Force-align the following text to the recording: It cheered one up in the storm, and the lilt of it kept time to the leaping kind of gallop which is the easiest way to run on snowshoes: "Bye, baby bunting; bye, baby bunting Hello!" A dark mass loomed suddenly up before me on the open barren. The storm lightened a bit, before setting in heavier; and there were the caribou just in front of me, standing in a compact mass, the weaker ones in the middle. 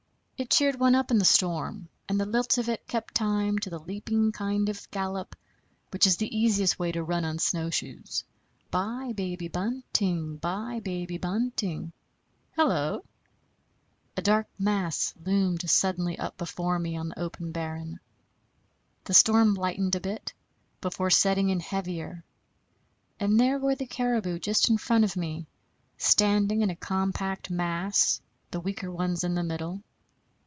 It 0.43 0.49
cheered 0.49 0.79
one 0.79 0.95
up 0.95 1.11
in 1.11 1.19
the 1.19 1.23
storm, 1.23 1.87
and 2.09 2.19
the 2.19 2.25
lilt 2.25 2.57
of 2.57 2.67
it 2.67 2.87
kept 2.87 3.13
time 3.13 3.59
to 3.59 3.69
the 3.69 3.77
leaping 3.77 4.31
kind 4.31 4.69
of 4.69 4.89
gallop 4.89 5.35
which 5.91 6.07
is 6.07 6.17
the 6.17 6.35
easiest 6.35 6.79
way 6.79 6.91
to 6.93 7.03
run 7.03 7.23
on 7.25 7.37
snowshoes: 7.37 8.23
"Bye, 8.71 9.11
baby 9.15 9.49
bunting; 9.49 10.37
bye, 10.37 10.79
baby 10.83 11.19
bunting 11.19 11.93
Hello!" 12.55 13.05
A 14.17 14.23
dark 14.23 14.47
mass 14.57 15.13
loomed 15.23 15.69
suddenly 15.69 16.17
up 16.17 16.37
before 16.39 16.79
me 16.79 16.97
on 16.97 17.09
the 17.09 17.19
open 17.19 17.51
barren. 17.51 17.99
The 19.03 19.13
storm 19.13 19.53
lightened 19.53 19.93
a 19.93 19.99
bit, 20.01 20.33
before 20.81 21.11
setting 21.11 21.49
in 21.49 21.59
heavier; 21.59 22.23
and 23.19 23.39
there 23.39 23.59
were 23.59 23.75
the 23.75 23.85
caribou 23.85 24.39
just 24.39 24.71
in 24.71 24.79
front 24.79 25.03
of 25.03 25.15
me, 25.15 25.45
standing 25.99 26.63
in 26.63 26.71
a 26.71 26.75
compact 26.75 27.51
mass, 27.51 28.19
the 28.49 28.59
weaker 28.59 28.89
ones 28.91 29.23
in 29.23 29.35
the 29.35 29.43
middle. 29.43 29.83